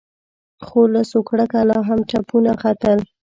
[0.65, 2.99] خو له سوکړکه لا هم تپونه ختل.